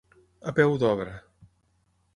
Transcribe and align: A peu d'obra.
A 0.51 0.53
peu 0.59 0.65
d'obra. 0.85 1.13